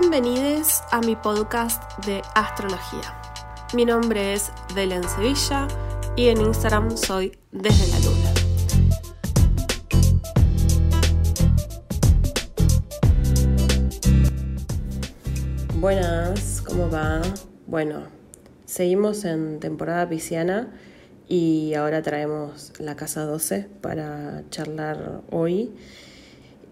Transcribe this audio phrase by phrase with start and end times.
[0.00, 3.14] Bienvenidos a mi podcast de astrología.
[3.74, 5.68] Mi nombre es Belén Sevilla
[6.16, 8.32] y en Instagram soy Desde la Luna.
[15.78, 17.22] Buenas, ¿cómo va?
[17.68, 18.08] Bueno,
[18.64, 20.72] seguimos en temporada pisciana
[21.28, 25.72] y ahora traemos la casa 12 para charlar hoy.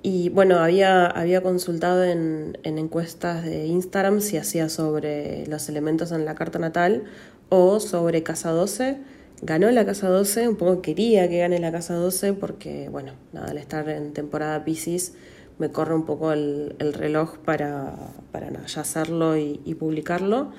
[0.05, 6.25] Y bueno, había, había consultado en, encuestas de Instagram si hacía sobre los elementos en
[6.25, 7.05] la carta natal
[7.51, 8.99] o sobre casa 12.
[9.43, 13.53] Ganó la casa 12, un poco quería que gane la casa 12 porque, bueno, nada,
[13.53, 15.15] al estar en temporada Pisces
[15.59, 17.95] me corre un poco el, reloj para,
[18.33, 20.51] para ya hacerlo y, publicarlo.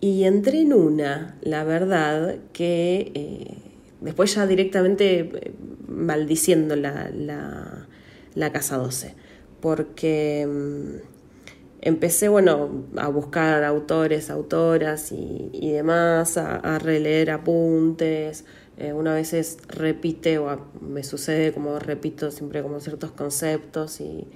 [0.00, 3.58] Y entré en una, la verdad, que eh,
[4.00, 5.52] después ya directamente eh,
[5.88, 7.87] maldiciendo la
[8.52, 9.14] Casa 12,
[9.60, 11.18] porque mm,
[11.80, 18.44] empecé, bueno, a buscar autores, autoras y, demás, a, releer apuntes,
[18.76, 24.28] eh, una vez repite o me sucede como repito siempre como ciertos conceptos y,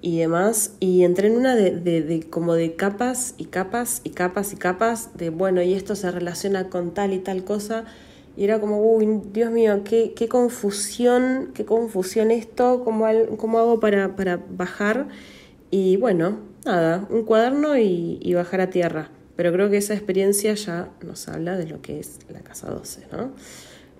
[0.00, 4.52] y demás, y entré en una de, de, como de capas y capas y capas
[4.52, 7.84] y capas de, bueno, y esto se relaciona con tal y tal cosa,
[8.36, 13.78] y era como, uy, Dios mío, qué, qué confusión, qué confusión esto, cómo, cómo hago
[13.78, 15.08] para, para, bajar.
[15.70, 19.10] Y bueno, nada, un cuaderno y, bajar a tierra.
[19.36, 23.06] Pero creo que esa experiencia ya nos habla de lo que es la casa 12,
[23.12, 23.32] ¿no?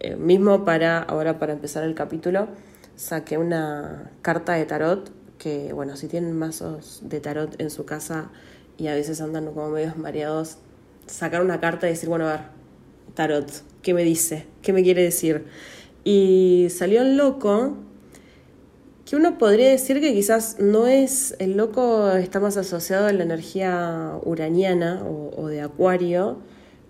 [0.01, 2.49] Eh, mismo para, ahora para empezar el capítulo,
[2.97, 8.31] saqué una carta de tarot que, bueno, si tienen mazos de tarot en su casa
[8.79, 10.59] y a veces andan como medios mareados,
[11.07, 12.41] sacar una carta y decir, bueno, a ver,
[13.15, 14.47] tarot, ¿qué me dice?
[14.63, 15.45] ¿Qué me quiere decir?
[16.05, 17.77] Y salió el loco,
[19.05, 23.25] que uno podría decir que quizás no es, el loco está más asociado a la
[23.25, 26.39] energía uraniana o, de acuario,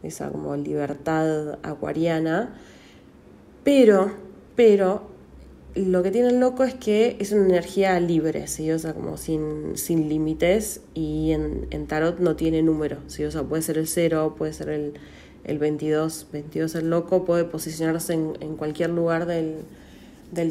[0.02, 2.54] esa como libertad acuariana,
[3.64, 4.12] pero,
[4.56, 5.02] pero
[5.74, 8.70] lo que tiene el loco es que es una energía libre, ¿sí?
[8.70, 13.24] o sea, como sin, sin límites y en, en tarot no tiene número, ¿sí?
[13.24, 14.94] o sea, puede ser el cero, puede ser el
[15.44, 19.64] el 22, 22 el loco, puede posicionarse en, cualquier lugar del,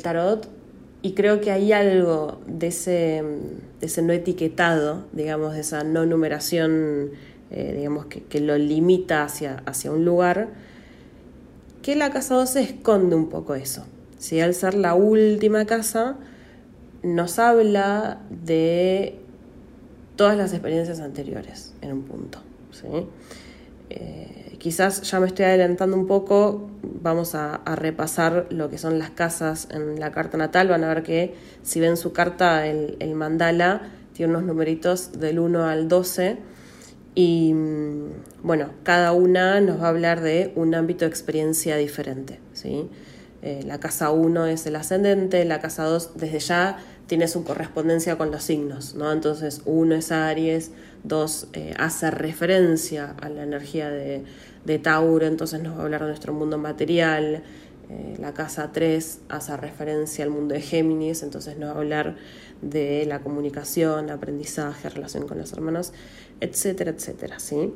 [0.02, 0.48] tarot
[1.02, 3.24] y creo que hay algo de ese,
[3.82, 7.12] ese no etiquetado, digamos, de esa no numeración,
[7.50, 10.50] eh, digamos, que, lo limita hacia, hacia un lugar,
[11.82, 13.86] que la casa 12 esconde un poco eso.
[14.20, 16.18] Si al ser la última casa,
[17.02, 19.18] nos habla de
[20.16, 22.40] todas las experiencias anteriores en un punto.
[22.72, 22.86] ¿sí?
[23.90, 29.10] Eh, quizás ya me estoy adelantando un poco, vamos a, repasar lo que son las
[29.10, 31.34] casas en la carta natal, van a ver que
[31.64, 33.82] si ven su carta, el, mandala
[34.14, 36.38] tiene unos numeritos del 1 al 12
[37.16, 38.10] y mm,
[38.44, 42.40] bueno, cada una nos va a hablar de un ámbito de experiencia diferente.
[42.54, 42.88] ¿sí?
[43.42, 46.78] Eh, la casa 1 es el ascendente, la casa 2 desde ya
[47.08, 49.12] tiene su correspondencia con los signos, ¿no?
[49.12, 50.72] Entonces, uno es Aries,
[51.04, 54.24] dos eh, hace referencia a la energía de,
[54.82, 57.44] Tauro, entonces nos va a hablar de nuestro mundo material.
[57.90, 62.16] Eh, la casa 3 hace referencia al mundo de Géminis, entonces nos va a hablar
[62.62, 65.94] de la comunicación, aprendizaje, relación con los hermanos,
[66.40, 67.74] etcétera, etcétera, ¿sí?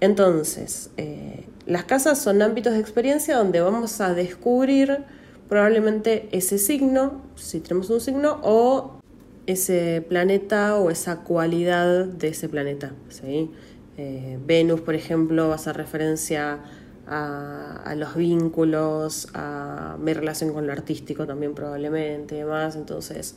[0.00, 5.04] Entonces, eh, las casas son ámbitos de experiencia donde vamos a descubrir
[5.48, 8.98] probablemente ese signo, si tenemos un signo, o
[9.46, 12.92] ese planeta o esa cualidad de ese planeta.
[13.08, 13.50] ¿sí?
[13.96, 16.60] Eh, Venus, por ejemplo, va a hacer referencia
[17.06, 22.76] a, los vínculos, a mi relación con lo artístico también probablemente y demás.
[22.76, 23.36] Entonces,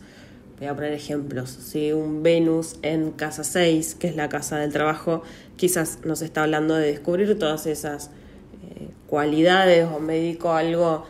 [0.57, 1.49] voy a poner ejemplos.
[1.49, 5.21] Si un Venus en casa 6, que es la casa del trabajo,
[5.57, 11.05] quizás nos está hablando de descubrir todas esas eh, cualidades o me dedico a algo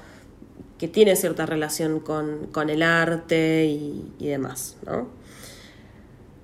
[0.78, 4.78] que tiene cierta relación con, el arte y, demás.
[4.86, 5.08] ¿no?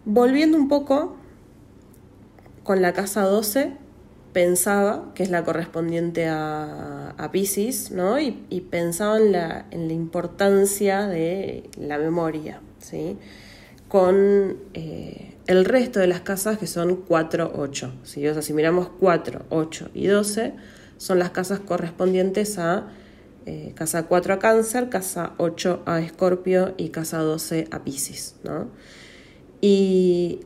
[0.05, 1.15] Volviendo un poco
[2.63, 3.73] con la casa 12,
[4.33, 8.19] pensaba, que es la correspondiente a, a Pisces, ¿no?
[8.19, 8.31] y,
[8.69, 13.17] pensaba en la, en la, importancia de la memoria, ¿sí?
[13.87, 17.93] con eh, el resto de las casas que son 4, 8.
[18.03, 18.27] ¿sí?
[18.27, 20.53] O sea, si miramos 4, 8 y 12,
[20.97, 22.87] son las casas correspondientes a
[23.45, 28.35] eh, casa 4 a Cáncer, casa 8 a Escorpio y casa 12 a Pisces.
[28.43, 28.69] ¿no?
[29.61, 30.39] Y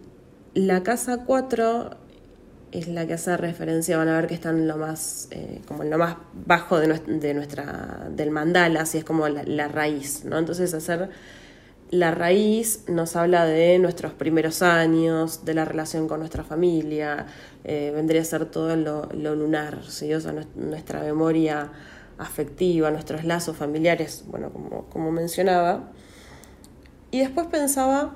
[0.54, 1.92] la casa 4
[2.72, 5.84] es la que hace referencia, van a ver que está en lo más, eh, como
[5.84, 6.88] en lo más bajo de,
[7.34, 10.38] nuestra, del mandala, así es como la, raíz, ¿no?
[10.38, 11.10] Entonces hacer
[11.90, 17.28] la raíz nos habla de nuestros primeros años, de la relación con nuestra familia,
[17.64, 20.14] eh, vendría a ser todo lo, lunar, ¿sí?
[20.14, 21.72] o sea, nuestra memoria
[22.18, 25.92] afectiva, nuestros lazos familiares, bueno, como, como mencionaba.
[27.12, 28.16] Y después pensaba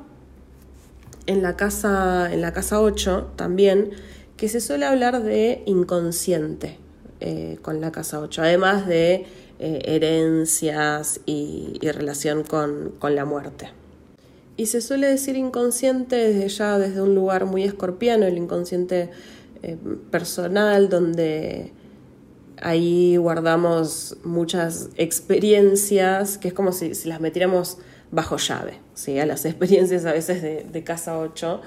[1.27, 3.91] en la casa, en la casa 8 también,
[4.41, 6.79] que se suele hablar de inconsciente
[7.19, 9.27] eh, con la casa 8, además de
[9.59, 13.69] eh, herencias y, relación con, la muerte.
[14.57, 19.11] Y se suele decir inconsciente desde ya, desde un lugar muy escorpiano, el inconsciente
[19.61, 19.77] eh,
[20.09, 21.71] personal, donde
[22.63, 27.77] ahí guardamos muchas experiencias, que es como si, las metiéramos
[28.09, 29.19] bajo llave, ¿sí?
[29.19, 31.61] a las experiencias a veces de, de casa 8,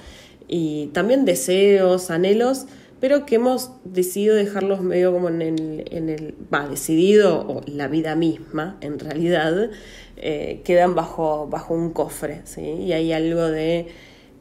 [0.48, 2.66] y también deseos, anhelos,
[3.00, 7.88] pero que hemos decidido dejarlos medio como en el, en el va, decidido, o la
[7.88, 9.70] vida misma, en realidad,
[10.16, 12.62] eh, quedan bajo, bajo un cofre, ¿sí?
[12.62, 13.88] Y hay algo de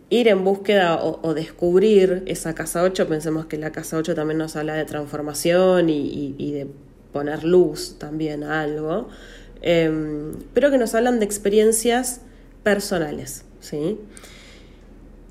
[0.09, 4.55] ir en búsqueda o, descubrir esa casa 8, pensemos que la casa 8 también nos
[4.55, 6.67] habla de transformación y, de
[7.11, 9.09] poner luz también a algo,
[9.61, 12.21] em, pero que nos hablan de experiencias
[12.63, 13.97] personales, ¿sí?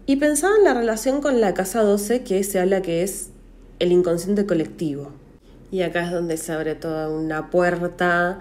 [0.04, 3.30] Y pensaba en la relación con la casa 12, que se habla que es
[3.78, 5.12] el inconsciente colectivo.
[5.70, 8.40] Y acá es donde se abre toda una puerta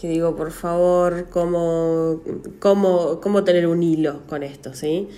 [0.00, 2.20] que digo, por favor, ¿cómo,
[2.60, 4.72] cómo, cómo tener un hilo con esto?
[4.74, 5.08] ¿sí?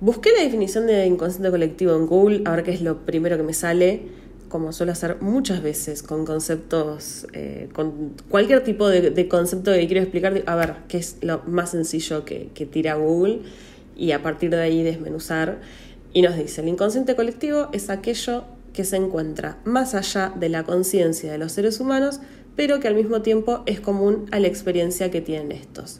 [0.00, 3.42] Busqué la definición de inconsciente colectivo en Google, a ver qué es lo primero que
[3.42, 4.02] me sale,
[4.48, 10.02] como suelo hacer muchas veces con conceptos, eh, con cualquier tipo de, concepto que quiero
[10.02, 13.42] explicar, a ver qué es lo más sencillo que, que tira Google
[13.96, 15.60] y a partir de ahí desmenuzar.
[16.12, 20.64] Y nos dice, el inconsciente colectivo es aquello que se encuentra más allá de la
[20.64, 22.20] conciencia de los seres humanos,
[22.56, 25.98] pero que al mismo tiempo es común a la experiencia que tienen estos.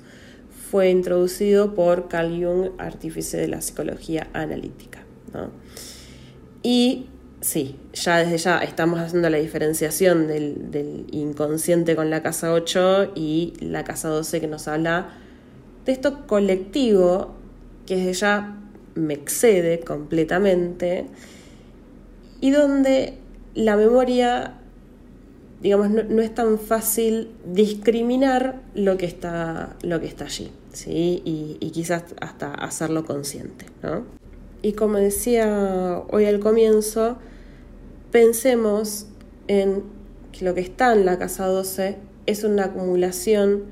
[0.70, 5.04] Fue introducido por Carl Jung, artífice de la psicología analítica.
[6.62, 7.06] Y
[7.40, 13.12] sí, ya desde ya estamos haciendo la diferenciación del, del, inconsciente con la casa 8
[13.14, 15.10] y la casa 12 que nos habla
[15.84, 17.34] de esto colectivo
[17.87, 18.58] que desde ya
[18.94, 21.06] me excede completamente
[22.40, 23.19] y donde
[23.55, 24.55] la memoria,
[25.61, 31.23] digamos, no, es tan fácil discriminar lo que está, lo que está allí, ¿sí?
[31.25, 34.05] Y, quizás hasta hacerlo consciente, ¿no?
[34.61, 37.17] Y como decía hoy al comienzo,
[38.11, 39.06] pensemos
[39.49, 39.82] en
[40.32, 41.96] que lo que está en la casa 12
[42.26, 43.64] es una acumulación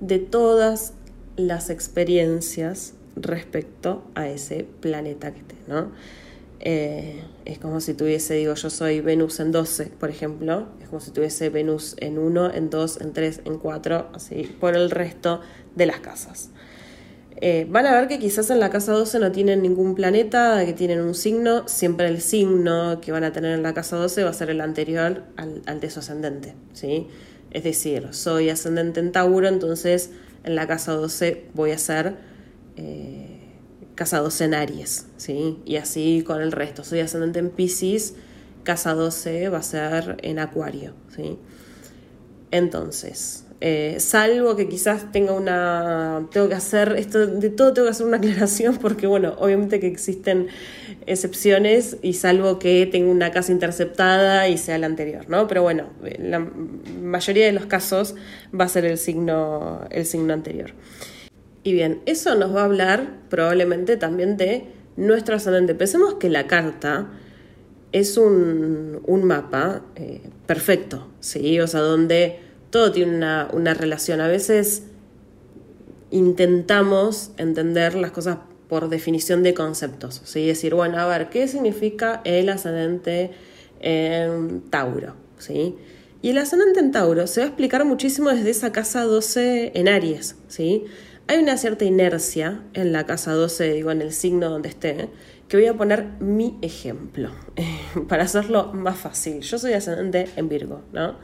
[0.00, 0.94] de todas
[1.36, 5.92] las experiencias respecto a ese planeta que esté, ¿no?
[6.64, 11.00] Eh, es como si tuviese, digo, yo soy Venus en 12, por ejemplo, es como
[11.00, 15.40] si tuviese Venus en 1, en 2, en 3, en 4, así, por el resto
[15.74, 16.50] de las casas.
[17.44, 20.72] Eh, van a ver que quizás en la casa 12 no tienen ningún planeta, que
[20.72, 24.30] tienen un signo, siempre el signo que van a tener en la casa 12 va
[24.30, 27.08] a ser el anterior al, de su ascendente, ¿sí?
[27.50, 30.10] Es decir, soy ascendente en Tauro, entonces
[30.44, 32.31] en la casa 12 voy a ser...
[32.76, 33.38] Eh,
[33.94, 35.58] casa 12 en Aries, ¿sí?
[35.64, 36.84] Y así con el resto.
[36.84, 38.14] Soy ascendente en Pisces,
[38.64, 41.38] casa 12 va a ser en Acuario, ¿sí?
[42.50, 46.26] Entonces, eh, salvo que quizás tenga una.
[46.32, 46.96] Tengo que hacer.
[46.98, 50.48] Esto, de todo tengo que hacer una aclaración, porque, bueno, obviamente que existen
[51.06, 55.46] excepciones, y salvo que tenga una casa interceptada y sea la anterior, ¿no?
[55.46, 56.40] Pero bueno, la
[57.00, 58.16] mayoría de los casos
[58.58, 60.72] va a ser el signo, el signo anterior.
[61.64, 64.66] Y bien, eso nos va a hablar probablemente también de
[64.96, 65.74] nuestro ascendente.
[65.74, 67.10] Pensemos que la carta
[67.92, 71.60] es un, mapa eh, perfecto, ¿sí?
[71.60, 72.40] O sea, donde
[72.70, 74.20] todo tiene una, una relación.
[74.20, 74.84] A veces
[76.10, 78.38] intentamos entender las cosas
[78.68, 80.46] por definición de conceptos, ¿sí?
[80.46, 83.30] Decir, bueno, a ver, ¿qué significa el ascendente
[83.80, 85.14] en Tauro?
[85.38, 85.76] ¿Sí?
[86.22, 89.88] Y el ascendente en Tauro se va a explicar muchísimo desde esa casa 12 en
[89.88, 90.84] Aries, ¿sí?
[91.28, 95.08] Hay una cierta inercia en la casa 12, digo, en el signo donde esté,
[95.48, 97.30] que voy a poner mi ejemplo,
[98.08, 99.40] para hacerlo más fácil.
[99.40, 101.16] Yo soy ascendente en Virgo, ¿no?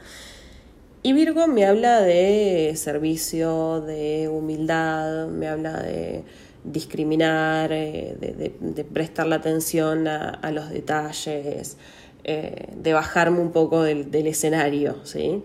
[1.03, 6.25] Y Virgo me habla de servicio, de humildad, me habla de
[6.65, 11.77] discriminar, eh, de, prestar la atención a, los detalles,
[12.25, 15.43] eh, de bajarme un poco del, del escenario, ¿sí?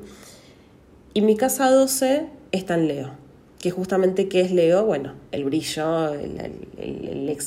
[1.13, 3.22] Y mi casa 12 está en Leo
[3.63, 7.37] que justamente qué es Leo, bueno, el brillo, el,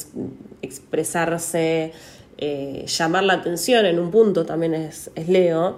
[0.63, 1.93] expresarse,
[2.39, 5.77] eh, llamar la atención en un punto también es, es, Leo.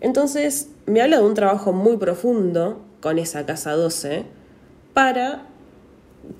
[0.00, 4.22] Entonces me habla de un trabajo muy profundo con esa casa 12
[4.94, 5.48] para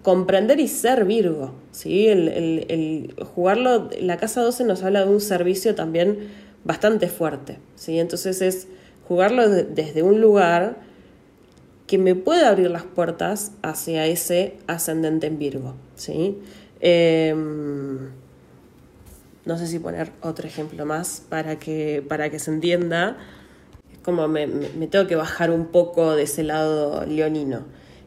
[0.02, 2.06] comprender y ser Virgo, ¿sí?
[2.06, 6.28] El, jugarlo, la casa 12 nos habla de un servicio también
[6.62, 7.99] bastante fuerte, ¿sí?
[7.99, 8.68] Entonces es
[9.08, 10.91] jugarlo desde un lugar
[11.92, 16.38] que me pueda abrir las puertas hacia ese ascendente en Virgo, ¿sí?
[16.80, 18.08] Em,
[19.44, 23.18] no sé si poner otro ejemplo más para que, para que se entienda.
[24.02, 27.66] Como me, me tengo que bajar un poco de ese lado leonino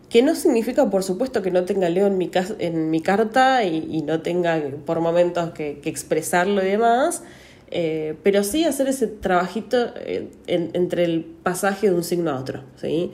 [0.10, 4.02] que no significa, por supuesto, que no tenga Leo en mi, en mi carta y,
[4.02, 7.22] no tenga por momentos que, expresarlo y demás,
[7.70, 12.64] eh, pero sí hacer ese trabajito eh, entre el pasaje de un signo a otro.
[12.82, 13.12] ¿sí?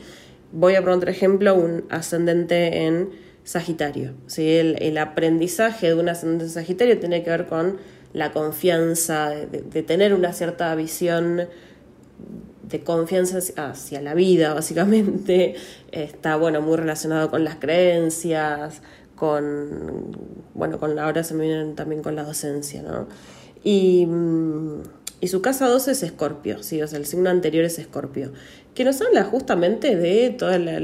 [0.52, 3.10] Voy a poner otro ejemplo, un ascendente en
[3.44, 4.14] Sagitario.
[4.28, 4.50] ¿sí?
[4.50, 7.78] El, aprendizaje de un ascendente en Sagitario tiene que ver con
[8.14, 11.48] la confianza, de tener una cierta visión
[12.72, 15.56] de confianza hacia la vida, básicamente.
[15.92, 18.82] Está, bueno, muy relacionado con las creencias,
[19.16, 20.18] con,
[20.54, 23.08] bueno, con ahora se me vienen también con la docencia, ¿no?
[23.64, 24.82] Y, mm,
[25.22, 26.82] y su casa 12 es Escorpio, ¿sí?
[26.82, 28.34] o sea, el signo anterior es Escorpio,
[28.74, 30.82] que nos habla justamente de toda la,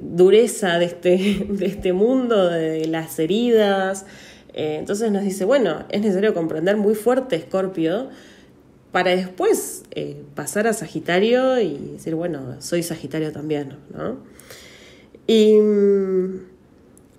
[0.00, 4.06] dureza de este, de este mundo, de las heridas.
[4.54, 8.10] Eh, entonces nos dice, bueno, es necesario comprender muy fuerte Escorpio
[8.92, 14.18] para después eh, pasar a Sagitario y decir, bueno, soy Sagitario también, ¿no?
[15.26, 15.97] Y mm,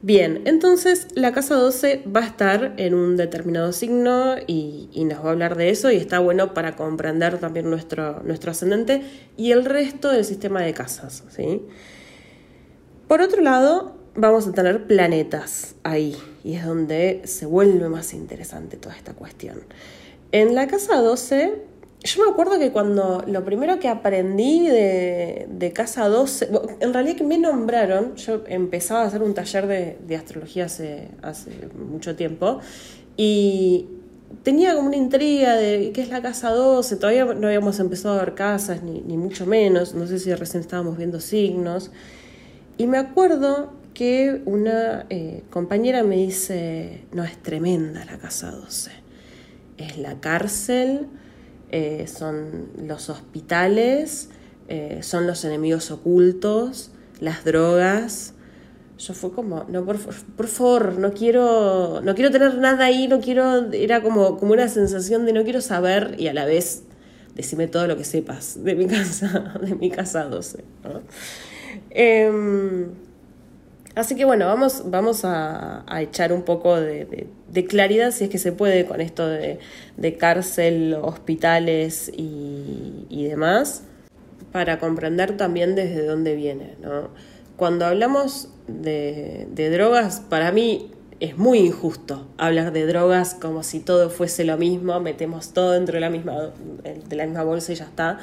[0.01, 5.29] bien, entonces la casa 12 va a estar en un determinado signo y, nos va
[5.29, 9.03] a hablar de eso y está bueno para comprender también nuestro, nuestro ascendente
[9.38, 11.63] y el resto del sistema de casas, ¿sí?
[13.08, 18.77] Por otro lado, vamos a tener planetas ahí y es donde se vuelve más interesante
[18.77, 19.63] toda esta cuestión.
[20.32, 21.53] En la casa 12,
[22.01, 27.24] yo me acuerdo que cuando lo primero que aprendí de, casa 12, en realidad que
[27.24, 32.60] me nombraron, yo empezaba a hacer un taller de, astrología hace, hace mucho tiempo
[33.18, 33.88] y
[34.44, 38.24] tenía como una intriga de qué es la casa 12, todavía no habíamos empezado a
[38.24, 41.91] ver casas, ni, mucho menos, no sé si recién estábamos viendo signos.
[42.77, 49.10] Y me acuerdo que una eh, compañera me dice, no, es tremenda la casa 12
[49.79, 51.08] es la cárcel,
[51.71, 54.29] eh, son los hospitales,
[54.67, 58.33] eh, son los enemigos ocultos, las drogas.
[58.97, 63.21] Yo fue como, no, por, por, favor, no quiero, no quiero tener nada ahí, no
[63.21, 66.83] quiero, era como, como una sensación de no quiero saber y a la vez
[67.35, 70.63] decime todo lo que sepas de mi casa, de mi casa 12.
[74.00, 77.27] Así que bueno, vamos, vamos a, echar un poco de,
[77.68, 79.60] claridad, si es que se puede, con esto de,
[80.18, 83.84] cárcel, hospitales y, demás,
[84.53, 86.75] para comprender también desde dónde viene.
[86.82, 87.10] ¿no?
[87.58, 94.10] Cuando hablamos de, drogas, para mí es muy injusto hablar de drogas como si todo
[94.10, 96.51] fuese lo mismo, metemos todo dentro de la misma,
[96.84, 98.20] de la misma bolsa y ya está,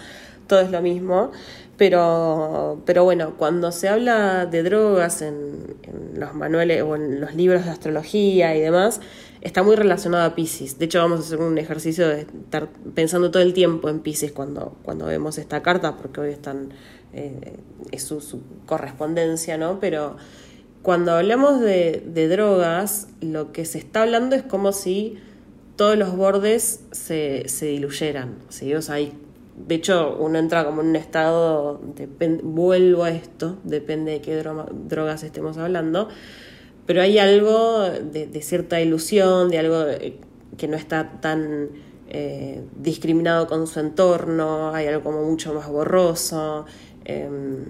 [0.46, 1.32] todo es lo mismo.
[1.76, 5.76] Pero, pero bueno, cuando se habla de drogas en,
[6.14, 9.00] los manuales o en los libros de astrología y demás,
[9.42, 10.78] está muy relacionado a Pisces.
[10.78, 14.32] De hecho, vamos a hacer un ejercicio de estar pensando todo el tiempo en Pisces
[14.32, 16.70] cuando, cuando vemos esta carta, porque hoy están,
[17.12, 17.58] eh,
[17.92, 19.78] es su, correspondencia, ¿no?
[19.78, 20.16] Pero
[20.80, 25.18] cuando hablamos de, de, drogas, lo que se está hablando es como si
[25.76, 28.36] todos los bordes se, se diluyeran.
[28.48, 28.74] ¿sí?
[28.74, 29.12] O sea, hay
[29.56, 31.80] de hecho, uno entra como en un estado,
[32.42, 36.08] vuelvo a esto, depende de qué drogas estemos hablando,
[36.84, 40.18] pero hay algo de, cierta ilusión, de algo eh,
[40.58, 41.70] que no está tan
[42.08, 46.66] eh, discriminado con su entorno, hay algo como mucho más borroso,
[47.04, 47.64] em,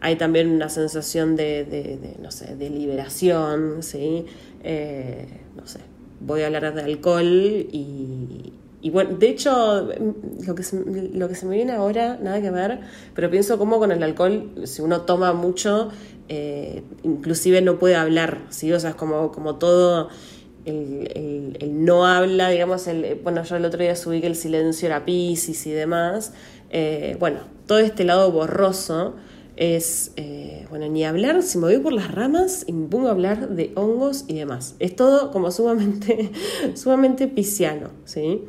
[0.00, 4.26] hay también una sensación de, no sé, de liberación, ¿sí?
[4.62, 5.80] Eh, no sé,
[6.20, 8.52] voy a hablar de alcohol y,
[8.82, 9.88] y bueno, de hecho,
[10.46, 12.80] lo que, se, lo que se me viene ahora, nada que ver,
[13.14, 15.90] pero pienso como con el alcohol, si uno toma mucho,
[16.28, 18.72] eh, inclusive no puede hablar, ¿sí?
[18.72, 20.08] O sea, es como, como todo,
[20.66, 25.04] el, no habla, digamos, el, bueno, yo el otro día subí que el silencio era
[25.04, 26.32] piscis y demás,
[26.70, 29.14] eh, bueno, todo este lado borroso
[29.56, 33.10] es, eh, bueno, ni hablar, si me voy por las ramas y me pongo a
[33.10, 34.76] hablar de hongos y demás.
[34.78, 36.30] Es todo como sumamente,
[36.74, 38.44] sumamente pisciano, ¿sí?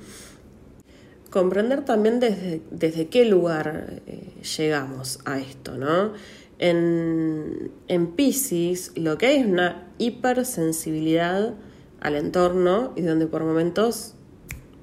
[1.30, 6.14] comprender también desde, desde qué lugar eh, llegamos a esto, ¿no?
[6.60, 11.54] En, en Pisces lo que hay es una hipersensibilidad
[12.00, 14.16] al entorno y donde por momentos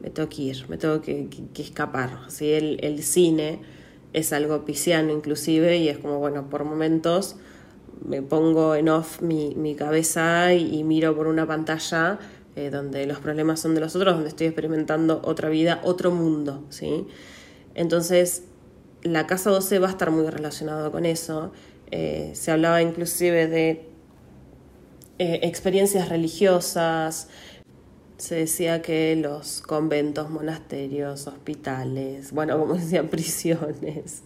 [0.01, 2.21] me tengo que ir, me tengo que, escapar.
[2.29, 2.53] ¿sí?
[2.53, 3.61] El, el, cine
[4.15, 7.37] es algo pisciano inclusive y es como, bueno, por momentos
[8.03, 12.19] me pongo en off mi, mi cabeza y, miro por una pantalla
[12.57, 16.65] eh, donde los problemas son de los otros, donde estoy experimentando otra vida, otro mundo,
[16.71, 17.07] ¿sí?
[17.75, 18.45] Entonces,
[19.03, 21.53] la casa 12 va a estar muy relacionado con eso.
[21.91, 23.89] Eh, se hablaba inclusive de
[25.19, 27.29] eh, experiencias religiosas,
[28.17, 34.23] se decía que los conventos, monasterios, hospitales, bueno, como decían, prisiones,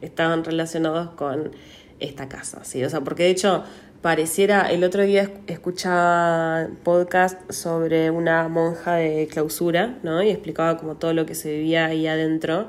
[0.00, 1.52] estaban relacionados con
[2.00, 2.84] esta casa, ¿sí?
[2.84, 3.64] O sea, porque de hecho
[4.02, 10.22] pareciera, el otro día escuchaba podcast sobre una monja de clausura, ¿no?
[10.22, 12.68] Y explicaba como todo lo que se vivía ahí adentro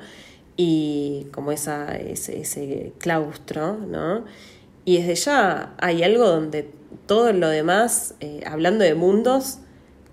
[0.58, 4.26] y como esa, ese, ese claustro, ¿no?
[4.86, 6.70] Y desde ya hay algo donde
[7.06, 9.60] todo lo demás, eh, hablando de mundos,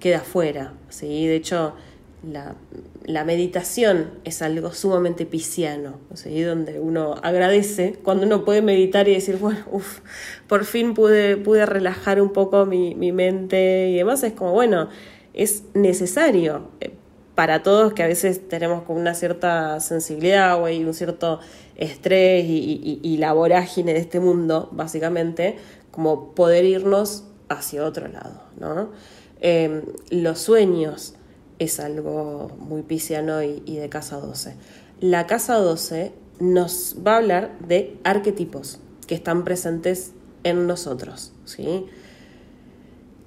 [0.06, 0.72] queda fuera.
[0.88, 1.26] ¿sí?
[1.26, 1.74] De hecho,
[2.22, 6.42] la, meditación es algo sumamente pisciano, ¿sí?
[6.42, 9.98] donde uno agradece cuando uno puede meditar y decir, bueno, uff,
[10.46, 14.22] por fin pude, pude relajar un poco mi, mi mente y demás.
[14.22, 14.90] Es como, bueno,
[15.34, 16.92] es necesario eh,
[17.34, 21.40] para todos que a veces tenemos con una cierta sensibilidad o un cierto
[21.74, 25.56] estrés y, y, la vorágine de este mundo, básicamente,
[25.90, 28.90] como poder irnos hacia otro lado, ¿no?
[29.40, 31.14] Em, los sueños
[31.58, 34.54] es algo muy pisciano y, y, de casa 12.
[35.00, 40.12] La casa 12 nos va a hablar de arquetipos que están presentes
[40.44, 41.86] en nosotros, ¿sí?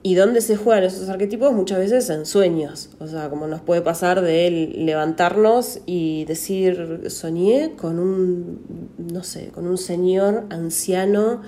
[0.02, 1.52] ¿Y dónde se juegan esos arquetipos?
[1.52, 2.90] Muchas veces en sueños.
[3.00, 8.62] O sea, como nos puede pasar de levantarnos y decir, soñé con un,
[8.98, 11.42] no sé, con un señor anciano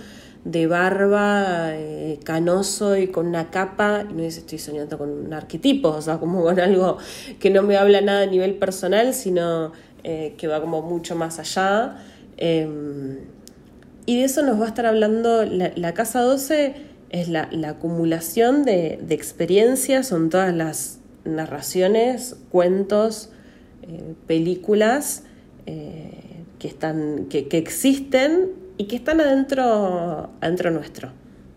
[0.44, 5.34] de barba, eh, canoso y con una capa, y no dice estoy soñando con un
[5.34, 6.98] arquetipo, o sea, como con algo
[7.40, 9.72] que no me habla nada a nivel personal, sino
[10.04, 11.98] eh, que va como mucho más allá.
[12.38, 13.20] Em,
[14.08, 16.74] y de eso nos va a estar hablando la, la casa 12
[17.12, 23.30] es la, acumulación de, experiencias, son todas las narraciones, cuentos,
[23.84, 25.24] eh, películas
[25.66, 31.12] que, están, que, existen y que están adentro, adentro nuestro.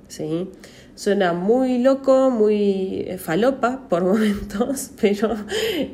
[0.09, 0.51] ¿sí?
[0.95, 5.35] Suena muy loco, muy eh, falopa por momentos, pero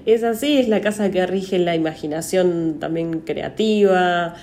[0.07, 4.35] es así, es la casa que rige la imaginación también creativa.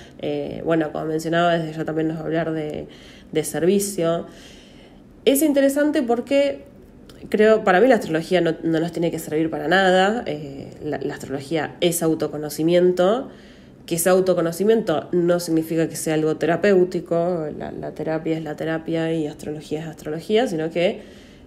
[0.64, 2.88] bueno, como mencionaba, desde ya también nos va a hablar de,
[3.32, 4.26] de servicio.
[5.26, 6.68] Es interesante porque
[7.30, 10.24] creo, para mí la astrología no, nos tiene que servir para nada.
[10.26, 13.30] Eh, la, astrología es autoconocimiento.
[13.88, 19.26] Que ese autoconocimiento no significa que sea algo terapéutico, la, terapia es la terapia y
[19.26, 21.02] astrología es astrología, sino que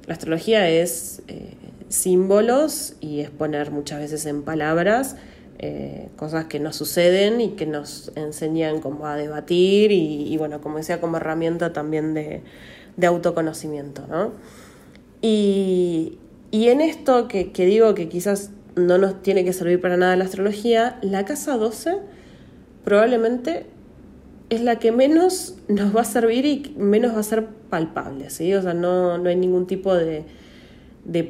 [0.09, 1.53] la astrología es eh,
[1.88, 5.14] símbolos y es poner muchas veces en palabras
[5.59, 10.61] eh, cosas que nos suceden y que nos enseñan cómo a debatir y, y bueno,
[10.61, 12.42] como decía, como herramienta también de,
[12.96, 14.33] de autoconocimiento, ¿no?
[15.22, 16.18] Y,
[16.53, 20.98] en esto que, digo que quizás no nos tiene que servir para nada la astrología,
[21.03, 21.98] la casa 12
[22.85, 23.66] probablemente
[24.51, 28.53] es la que menos nos va a servir y menos va a ser palpable, ¿sí?
[28.55, 30.25] O sea, no, hay ningún tipo de,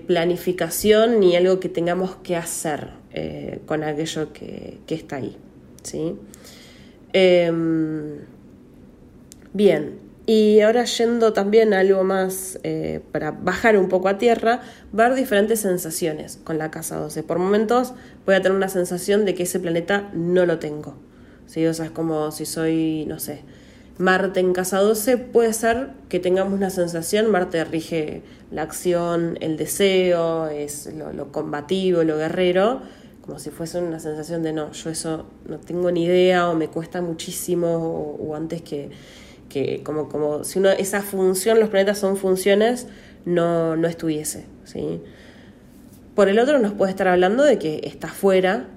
[0.06, 5.36] planificación ni algo que tengamos que hacer eh, con aquello que, está ahí,
[5.82, 6.16] ¿sí?
[7.12, 8.18] Em,
[9.52, 14.60] bien, y ahora yendo también a algo más eh, para bajar un poco a tierra,
[14.92, 17.22] haber diferentes sensaciones con la casa 12.
[17.24, 17.94] Por momentos
[18.26, 20.94] voy a tener una sensación de que ese planeta no lo tengo.
[21.50, 21.66] ¿Sí?
[21.66, 23.42] O sea, es como si soy, no sé,
[23.98, 29.58] Marte en casa 12, puede ser que tengamos una sensación, Marte rige la acción, el
[29.58, 32.80] deseo, es lo, combativo, lo guerrero,
[33.20, 36.68] como si fuese una sensación de no, yo eso no tengo ni idea o me
[36.68, 38.88] cuesta muchísimo o antes que
[39.50, 42.86] que como, como si uno, esa función, los planetas son funciones,
[43.26, 44.46] no, no estuviese.
[44.64, 45.02] ¿sí?
[46.14, 48.68] Por el otro nos puede estar hablando de que está fuera.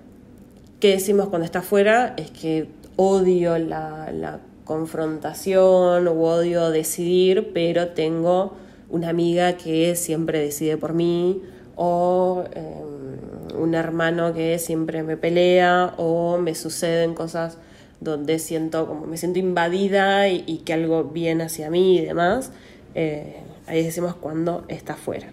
[0.83, 2.13] ¿Qué decimos cuando está fuera?
[2.17, 2.67] Es que
[2.97, 8.57] odio la, la confrontación o odio decidir, pero tengo
[8.89, 11.41] una amiga que siempre decide por mí
[11.77, 17.59] o em, un hermano que siempre me pelea o me suceden cosas
[18.01, 22.51] donde siento como me siento invadida y, que algo viene hacia mí y demás,
[22.93, 25.31] eh, ahí decimos cuando está fuera.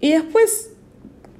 [0.00, 0.72] Y después,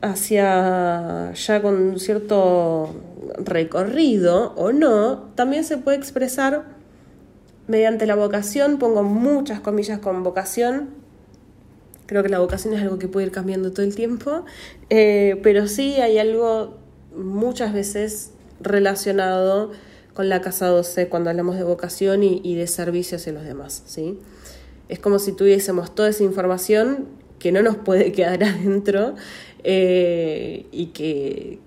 [0.03, 2.95] hacia ya con cierto
[3.39, 6.65] recorrido o no, también se puede expresar
[7.67, 10.89] mediante la vocación, pongo muchas comillas con vocación,
[12.07, 14.45] creo que la vocación es algo que puede ir cambiando todo el tiempo,
[14.89, 16.79] eh, pero sí hay algo
[17.15, 19.73] muchas veces relacionado
[20.15, 24.19] con la casa 12 cuando hablamos de vocación y, de servicio hacia los demás, ¿sí?
[24.89, 27.07] Es como si tuviésemos toda esa información
[27.39, 29.15] que no nos puede quedar adentro
[29.65, 31.59] eh, y que,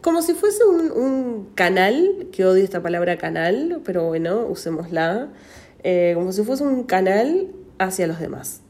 [0.00, 5.28] como si fuese un, canal, que odio esta palabra canal, pero bueno, usémosla,
[5.82, 8.60] eh, como si fuese un canal hacia los demás.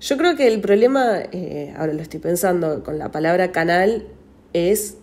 [0.00, 4.06] Yo creo que el problema, eh, ahora lo estoy pensando con la palabra canal,
[4.52, 4.96] es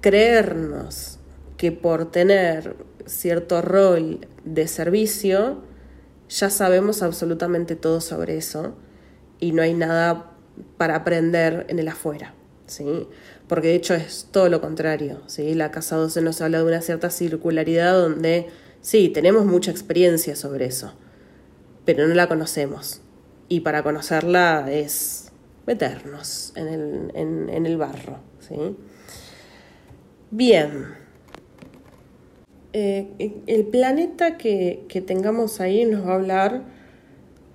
[0.00, 1.18] creernos
[1.56, 5.62] que por tener cierto rol de servicio,
[6.28, 8.74] ya sabemos absolutamente todo sobre eso
[9.40, 10.32] y no hay nada
[10.76, 12.34] para aprender en el afuera.
[12.66, 13.08] ¿sí?
[13.46, 15.22] Porque de hecho es todo lo contrario.
[15.26, 15.54] ¿sí?
[15.54, 18.48] La Casa 12 nos habla de una cierta circularidad donde
[18.80, 20.94] sí, tenemos mucha experiencia sobre eso,
[21.84, 23.00] pero no la conocemos.
[23.48, 25.32] Y para conocerla es
[25.66, 28.18] meternos en el, en, el barro.
[28.40, 28.76] ¿sí?
[30.30, 30.96] Bien.
[32.74, 36.77] Eh, el planeta que, que tengamos ahí nos va a hablar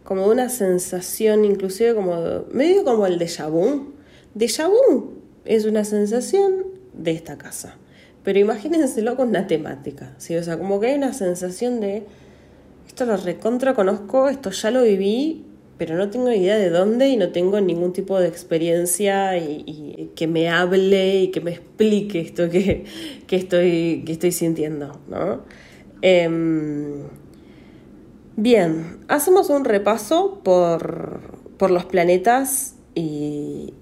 [0.04, 3.94] como una sensación, inclusive como medio como el déjà vu.
[4.36, 5.14] Déjà vu
[5.46, 7.78] es una sensación de esta casa.
[8.24, 10.36] Pero imagínenselo con una temática, ¿sí?
[10.36, 12.04] O sea, como que hay una sensación de
[12.88, 15.46] esto lo recontra conozco, esto ya lo viví,
[15.78, 20.28] pero no tengo idea de dónde y no tengo ningún tipo de experiencia y, que
[20.28, 22.86] me hable y que me explique esto que,
[23.32, 25.42] estoy, que estoy sintiendo, ¿no?
[26.02, 27.04] Em,
[28.36, 31.22] Bien, hacemos un repaso por,
[31.70, 33.76] los planetas y,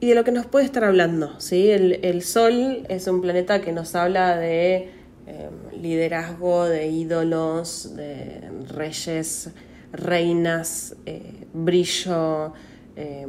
[0.00, 1.38] de lo que nos puede estar hablando.
[1.38, 1.70] ¿sí?
[1.70, 4.88] El, Sol es un planeta que nos habla de
[5.26, 9.50] em, liderazgo, de ídolos, de reyes,
[9.92, 12.54] reinas, eh, brillo.
[12.96, 13.28] Em,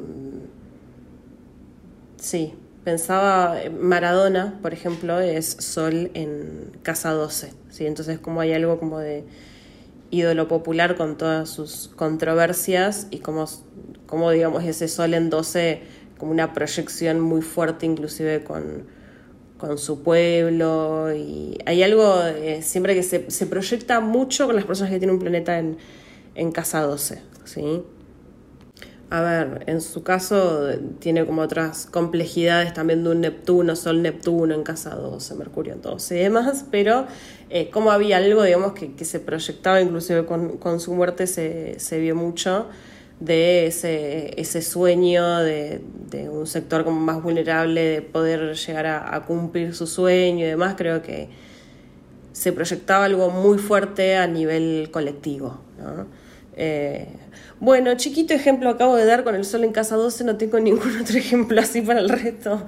[2.15, 2.53] sí,
[2.85, 7.51] pensaba, Maradona, por ejemplo, es Sol en Casa 12.
[7.69, 7.85] ¿sí?
[7.85, 9.25] Entonces, como hay algo como de
[10.11, 13.45] ídolo popular con todas sus controversias y como,
[14.05, 15.81] como digamos ese Sol en 12
[16.17, 18.83] como una proyección muy fuerte inclusive con,
[19.57, 24.65] con su pueblo y hay algo eh, siempre que se, se, proyecta mucho con las
[24.65, 25.77] personas que tienen un planeta en,
[26.35, 27.83] en casa 12, ¿sí?
[29.11, 30.69] A ver, en su caso
[30.99, 35.81] tiene como otras complejidades también de un Neptuno, Sol Neptuno en casa 12, Mercurio en
[35.81, 37.07] 12 y demás, pero
[37.49, 42.67] eh, como había algo, digamos, que, se proyectaba inclusive con, su muerte se, vio mucho
[43.19, 45.81] de ese, ese sueño de,
[46.31, 51.01] un sector como más vulnerable de poder llegar a, cumplir su sueño y demás, creo
[51.01, 51.27] que
[52.31, 55.59] se proyectaba algo muy fuerte a nivel colectivo.
[55.77, 56.20] ¿no?
[56.55, 57.07] Eh,
[57.59, 60.99] bueno, chiquito ejemplo acabo de dar con el Sol en casa 12, no tengo ningún
[60.99, 62.65] otro ejemplo así para el resto,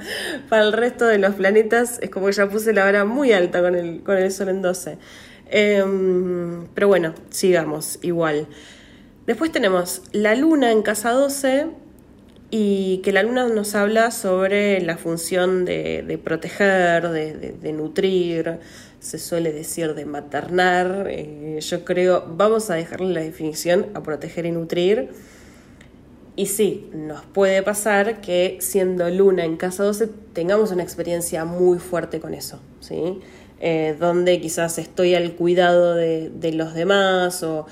[0.49, 3.61] para el resto de los planetas, es como que ya puse la vara muy alta
[3.61, 4.97] con el, con el Sol en 12.
[5.49, 8.47] Em, pero bueno, sigamos igual.
[9.27, 11.67] Después tenemos la Luna en casa 12
[12.55, 18.59] y que la Luna nos habla sobre la función de, proteger, de nutrir,
[18.99, 21.07] se suele decir de maternar.
[21.09, 25.09] Eh, yo creo, vamos a dejarle la definición a proteger y nutrir.
[26.35, 31.79] Y sí, nos puede pasar que siendo luna en casa 12 tengamos una experiencia muy
[31.79, 33.19] fuerte con eso, ¿sí?
[33.65, 37.65] Eh, donde quizás estoy al cuidado de, los demás o,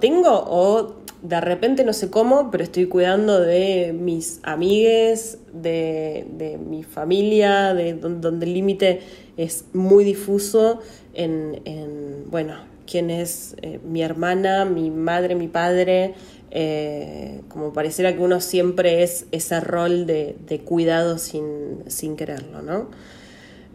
[0.00, 6.84] tengo o de repente no sé cómo, pero estoy cuidando de mis amigues, de, mi
[6.84, 9.00] familia, de donde el límite
[9.36, 10.80] es muy difuso
[11.14, 11.60] en,
[12.30, 16.14] bueno, quién es eh, mi hermana, mi madre, mi padre,
[16.50, 22.88] eh, como pareciera que uno siempre es ese rol de, cuidado sin, sin, quererlo, ¿no?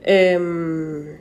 [0.05, 1.17] Em,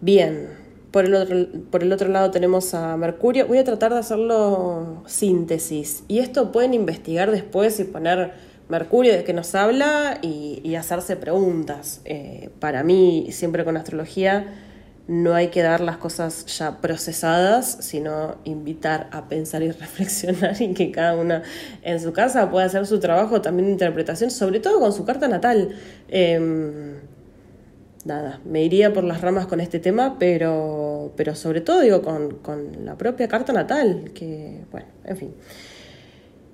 [0.00, 0.55] bien,
[0.96, 3.46] por el, otro, por el otro lado tenemos a Mercurio.
[3.46, 6.04] Voy a tratar de hacerlo síntesis.
[6.08, 8.32] Y esto pueden investigar después y poner
[8.70, 12.00] Mercurio de que nos habla y, hacerse preguntas.
[12.06, 14.54] Eh, para mí, siempre con astrología,
[15.06, 20.72] no hay que dar las cosas ya procesadas, sino invitar a pensar y reflexionar y
[20.72, 21.42] que cada una
[21.82, 25.28] en su casa pueda hacer su trabajo también de interpretación, sobre todo con su carta
[25.28, 25.76] natal.
[26.08, 26.94] Em,
[28.06, 30.85] nada, me iría por las ramas con este tema, pero,
[31.16, 35.34] pero sobre todo digo con, con la propia carta natal, que bueno, en fin.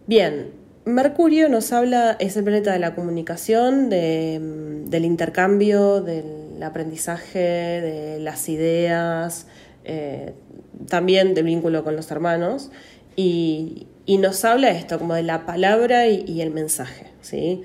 [0.07, 0.51] Bien,
[0.85, 8.49] Mercurio nos habla, es el planeta de la comunicación, del intercambio, del aprendizaje, de las
[8.49, 9.47] ideas,
[9.85, 10.33] eh,
[10.89, 12.73] también del vínculo con los hermanos,
[13.15, 17.07] y, nos habla esto, como de la palabra y, el mensaje.
[17.21, 17.63] ¿sí?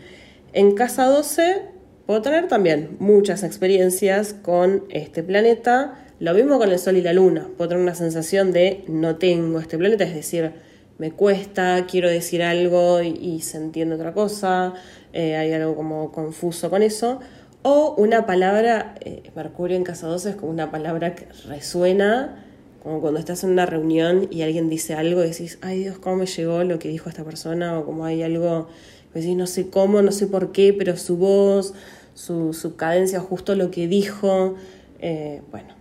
[0.53, 1.63] En casa 12
[2.05, 6.06] puedo tener también muchas experiencias con este planeta.
[6.19, 7.47] Lo mismo con el Sol y la Luna.
[7.57, 10.51] Puedo tener una sensación de no tengo este planeta, es decir,
[10.97, 14.73] me cuesta, quiero decir algo y, se entiende otra cosa,
[15.13, 17.19] eh, hay algo como confuso con eso.
[17.61, 22.43] O una palabra, eh, Mercurio en casa 12 es como una palabra que resuena,
[22.81, 26.15] como cuando estás en una reunión y alguien dice algo y decís, ay Dios, ¿cómo
[26.15, 27.77] me llegó lo que dijo esta persona?
[27.77, 28.69] O como hay algo,
[29.13, 31.75] decís, no sé cómo, no sé por qué, pero su voz,
[32.15, 34.55] su, su cadencia, justo lo que dijo.
[34.99, 35.76] Eh, bueno,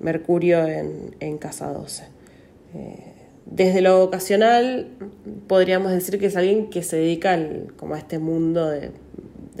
[0.00, 2.04] Mercurio en, en casa 12.
[3.50, 4.86] Desde lo vocacional,
[5.48, 7.36] podríamos decir que es alguien que se dedica
[7.76, 8.92] como a este mundo de,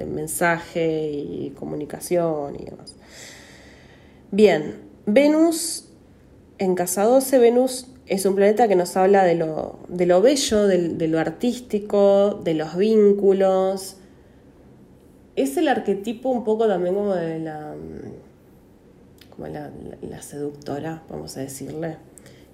[0.06, 2.96] mensaje y comunicación y demás.
[4.30, 5.90] Bien, Venus,
[6.56, 10.66] en casa 12, Venus es un planeta que nos habla de lo, de lo bello,
[10.66, 13.96] de, lo artístico, de los vínculos.
[15.36, 17.74] Es el arquetipo un poco también como de la,
[19.48, 21.96] la seductora, vamos a decirle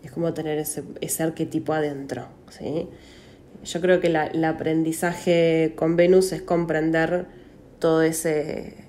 [0.07, 2.29] es como tener ese, ese arquetipo adentro.
[2.49, 2.88] ¿sí?
[3.64, 7.27] Yo creo que el aprendizaje con Venus es comprender
[7.79, 8.87] todo ese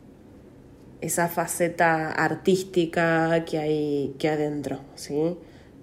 [0.99, 5.37] esa faceta artística que hay que adentro, ¿sí?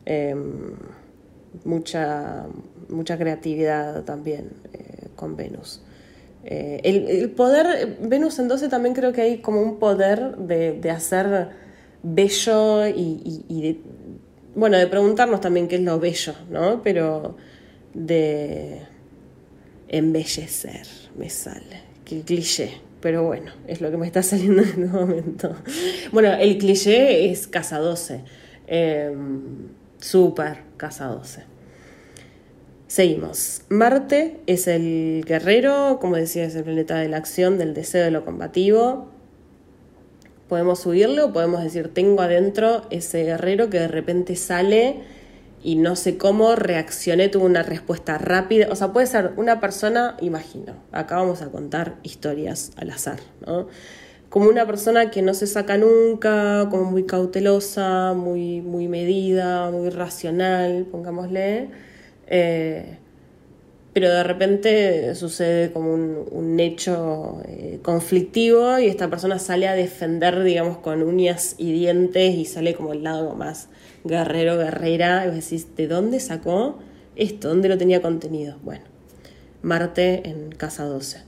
[0.07, 0.73] Em,
[1.65, 2.47] mucha,
[2.89, 5.83] mucha creatividad también eh, con Venus.
[6.45, 11.51] Eh, el, poder, Venus en 12 también creo que hay como un poder de, hacer
[12.05, 13.81] bello y, de,
[14.55, 16.83] bueno, de preguntarnos también qué es lo bello, ¿no?
[16.83, 17.37] Pero
[17.95, 18.83] de
[19.89, 20.87] embellecer
[21.17, 25.57] me sale, que cliché, pero bueno, es lo que me está saliendo en este momento.
[26.13, 28.21] Bueno, el cliché es Casa 12,
[28.67, 31.55] em, súper Casa 12.
[32.87, 33.63] Seguimos.
[33.71, 38.11] Marte es el guerrero, como decía, es el planeta de la acción, del deseo de
[38.11, 39.14] lo combativo.
[40.49, 45.01] Podemos subirle o podemos decir, tengo adentro ese guerrero que de repente sale
[45.63, 48.69] y no sé cómo reaccioné, tuvo una respuesta rápida.
[48.71, 53.69] O sea, puede ser una persona, imagino, acá vamos a contar historias al azar, ¿no?
[54.29, 59.89] Como una persona que no se saca nunca, como muy cautelosa, muy, muy medida, muy
[59.89, 61.71] racional, pongámosle.
[62.27, 62.99] Eh,
[63.95, 70.43] pero de repente sucede como un, hecho eh, conflictivo y esta persona sale a defender,
[70.43, 73.69] digamos, con uñas y dientes y sale como el lado más
[74.03, 76.79] guerrero, guerrera, y vos decís, ¿de dónde sacó
[77.15, 77.49] esto?
[77.49, 78.57] ¿Dónde lo tenía contenido?
[78.63, 78.85] Bueno,
[79.63, 81.23] Marte en casa 12.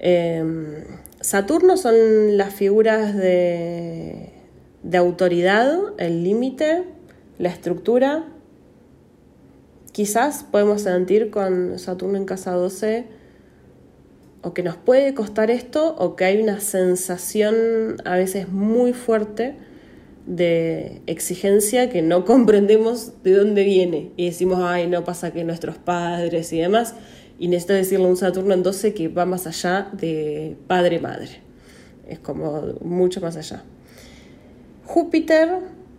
[0.00, 0.84] Em,
[1.20, 4.30] Saturno son las figuras de,
[4.82, 6.84] de autoridad, el límite,
[7.38, 8.24] la estructura,
[9.92, 13.06] quizás podemos sentir con Saturno en casa 12
[14.42, 19.56] o que nos puede costar esto o que hay una sensación a veces muy fuerte
[20.26, 24.12] de exigencia que no comprendemos de dónde viene.
[24.16, 26.94] Y decimos, ay, no pasa que nuestros padres y demás,
[27.38, 31.40] y necesito decirle a un Saturno en 12 que va más allá de padre-madre,
[32.08, 33.62] es como mucho más allá.
[34.84, 35.50] Júpiter,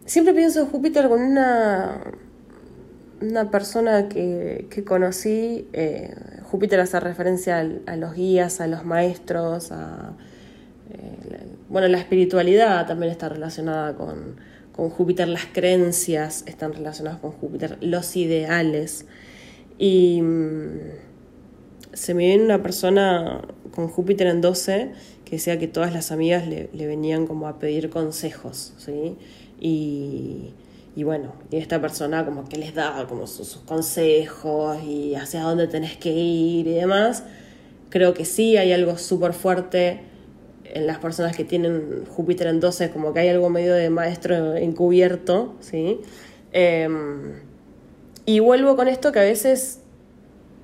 [0.05, 2.01] siempre pienso en Júpiter con una
[3.21, 10.13] una persona que, conocí, eh, Júpiter hace referencia a, los guías, a los maestros, a,
[10.91, 14.37] eh, bueno, la espiritualidad también está relacionada con,
[14.71, 19.05] con, Júpiter, las creencias están relacionadas con Júpiter, los ideales.
[19.77, 20.79] Y mm,
[21.93, 23.41] se me viene una persona
[23.75, 24.91] con Júpiter en 12
[25.25, 29.15] que decía que todas las amigas le, le venían como a pedir consejos, ¿sí?
[29.59, 30.53] Y
[30.95, 35.67] y bueno, y esta persona como que les da como sus, consejos y hacia dónde
[35.67, 37.23] tenés que ir y demás.
[37.89, 40.01] Creo que sí hay algo súper fuerte
[40.65, 44.55] en las personas que tienen Júpiter en 12, como que hay algo medio de maestro
[44.55, 45.99] encubierto, ¿sí?
[46.51, 47.33] Em,
[48.25, 49.79] y vuelvo con esto que a veces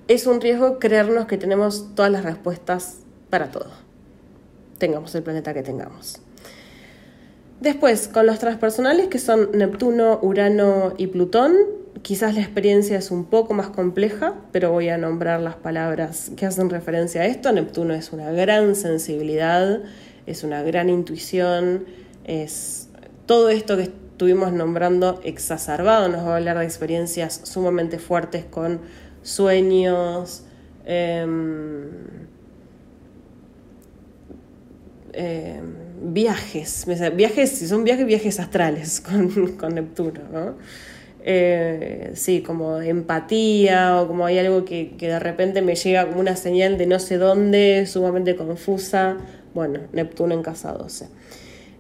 [0.07, 3.71] es un riesgo creernos que tenemos todas las respuestas para todo.
[4.77, 6.19] Tengamos el planeta que tengamos.
[7.59, 11.55] Después, con los transpersonales que son Neptuno, Urano y Plutón,
[12.01, 16.45] quizás la experiencia es un poco más compleja, pero voy a nombrar las palabras que
[16.45, 17.51] hacen referencia a esto.
[17.51, 19.81] Neptuno es una gran sensibilidad,
[20.25, 21.85] es una gran intuición,
[22.25, 22.89] es
[23.25, 28.81] todo esto que estuvimos nombrando exacerbado, nos va a hablar de experiencias sumamente fuertes con
[29.23, 30.43] sueños.
[30.85, 31.89] Em,
[36.01, 39.01] viajes, viajes, si son viajes, viajes astrales
[39.58, 40.55] con, Neptuno, ¿no?
[41.23, 46.19] eh, sí, como empatía o como hay algo que, que de repente me llega como
[46.19, 49.17] una señal de no sé dónde, sumamente confusa.
[49.53, 51.08] Bueno, Neptuno en casa 12.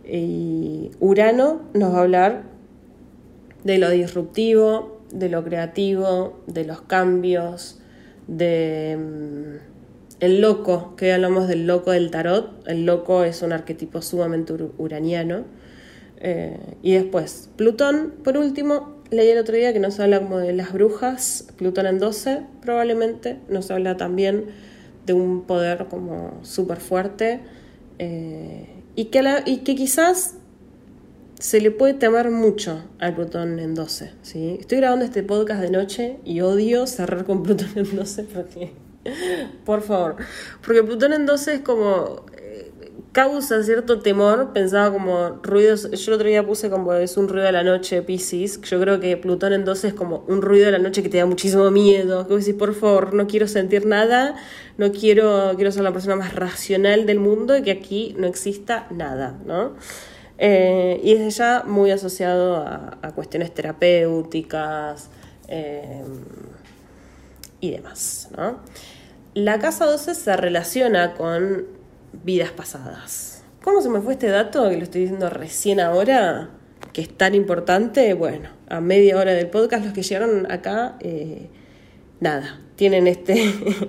[0.07, 2.43] Y Urano nos va a hablar
[3.63, 7.79] de lo disruptivo, de lo creativo, de los cambios,
[8.27, 9.74] de mm,
[10.19, 12.67] el loco, que hablamos del loco del tarot.
[12.67, 15.43] El loco es un arquetipo sumamente uraniano.
[16.17, 20.53] Eh, y después, Plutón, por último, leí el otro día que nos habla como de
[20.53, 24.45] las brujas, Plutón en 12, probablemente, nos habla también
[25.05, 27.41] de un poder como súper fuerte
[27.99, 30.35] eh, y, que y que quizás
[31.39, 34.11] se le puede temer mucho al Plutón en 12.
[34.21, 34.57] ¿sí?
[34.59, 38.71] Estoy grabando este podcast de noche y odio cerrar con Plutón en 12 porque,
[39.65, 40.15] por favor,
[40.65, 42.71] porque Plutón en 12 es como eh,
[43.11, 47.45] causa cierto temor, pensaba como ruidos, yo el otro día puse como es un ruido
[47.45, 50.73] de la noche, Pisces, yo creo que Plutón en 12 es como un ruido de
[50.73, 53.85] la noche que te da muchísimo miedo, que vos decís, por favor, no quiero sentir
[53.85, 54.35] nada,
[54.77, 58.87] no quiero, quiero ser la persona más racional del mundo y que aquí no exista
[58.91, 59.75] nada, ¿no?
[60.37, 65.09] Eh, y desde ya muy asociado a, cuestiones terapéuticas
[65.47, 66.03] eh,
[67.61, 68.29] y demás.
[68.35, 68.59] ¿no?
[69.35, 71.65] La casa 12 se relaciona con
[72.23, 73.43] vidas pasadas.
[73.61, 76.51] ¿Cómo se me fue este dato que lo estoy diciendo recién ahora?
[76.93, 78.13] Que es tan importante.
[78.13, 81.49] Bueno, a media hora del podcast, los que llegaron acá, eh,
[82.21, 83.35] nada, tienen este,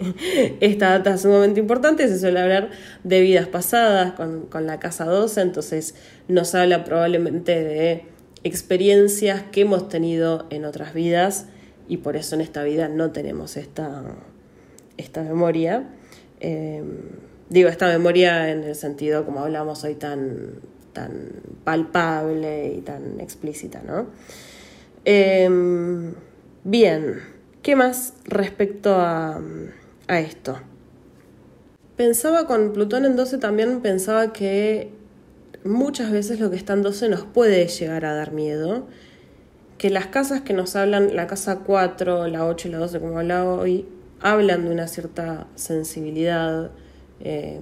[0.61, 2.71] esta data sumamente importante, se suele hablar
[3.05, 5.95] de vidas pasadas con, la casa 12, entonces
[6.27, 8.05] nos habla probablemente de
[8.43, 11.47] experiencias que hemos tenido en otras vidas
[11.87, 14.03] y por eso en esta vida no tenemos esta,
[14.97, 15.89] esta memoria.
[16.41, 16.99] Em,
[17.49, 20.61] digo, esta memoria en el sentido como hablamos hoy tan,
[20.93, 21.31] tan
[21.65, 24.07] palpable y tan explícita, ¿no?
[25.05, 26.15] Em,
[26.65, 27.37] bien.
[27.63, 29.41] ¿Qué más respecto a,
[30.09, 30.59] esto?
[31.97, 34.91] Pensaba con Plutón en 12 también, pensaba que
[35.65, 38.87] muchas veces lo que está en 12 nos puede llegar a dar miedo.
[39.79, 43.19] Que las casas que nos hablan, la casa 4, la 8 y la 12, como
[43.19, 43.85] hablaba hoy,
[44.33, 46.71] hablan de una cierta sensibilidad.
[47.21, 47.61] Eh,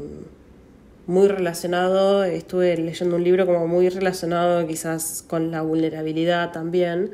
[1.06, 7.10] muy relacionado, estuve leyendo un libro como muy relacionado quizás con la vulnerabilidad también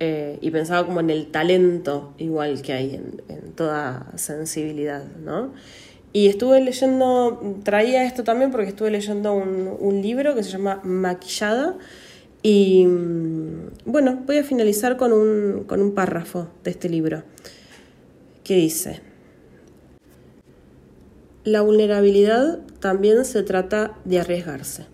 [0.00, 5.52] eh, y pensaba como en el talento igual que hay en, toda sensibilidad, ¿no?
[6.12, 11.76] Y estuve leyendo, traía esto también porque estuve leyendo un, libro que se llama Maquillada
[12.42, 17.22] y mm, bueno, voy a finalizar con un, con un párrafo de este libro
[18.48, 19.02] que dice,
[21.44, 24.86] la vulnerabilidad también se trata de arriesgarse,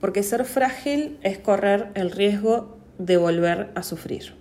[0.00, 4.32] porque ser frágil es correr el riesgo de volver a sufrir.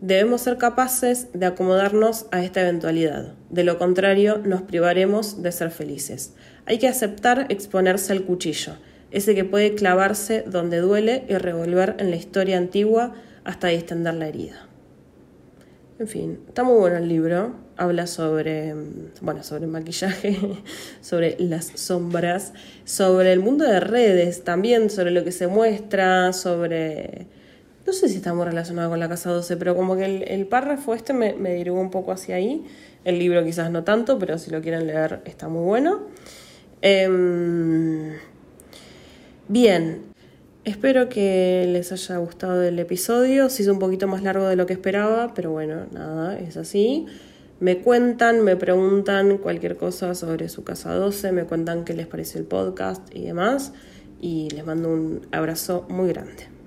[0.00, 5.70] Debemos ser capaces de acomodarnos a esta eventualidad, de lo contrario nos privaremos de ser
[5.70, 6.34] felices.
[6.66, 8.72] Hay que aceptar exponerse al cuchillo,
[9.12, 14.26] ese que puede clavarse donde duele y revolver en la historia antigua hasta distender la
[14.26, 14.71] herida.
[15.98, 17.54] En fin, está muy bueno el libro.
[17.76, 18.74] Habla sobre,
[19.20, 20.36] bueno, sobre maquillaje,
[21.00, 22.52] sobre las sombras,
[22.84, 27.26] sobre el mundo de redes, también sobre lo que se muestra, sobre
[27.86, 30.94] no sé si está muy relacionado con la casa 12, pero como que el, párrafo
[30.94, 32.64] este me, me un poco hacia ahí.
[33.04, 36.02] El libro quizás no tanto, pero si lo quieren leer está muy bueno.
[36.80, 38.12] Em,
[39.48, 40.11] bien,
[40.64, 43.48] espero que les haya gustado el episodio.
[43.48, 47.06] Se hizo un poquito más largo de lo que esperaba, pero bueno, nada, es así.
[47.60, 52.40] Me cuentan, me preguntan cualquier cosa sobre su casa 12, me cuentan qué les pareció
[52.40, 53.72] el podcast y demás.
[54.20, 56.61] Y les mando un abrazo muy grande.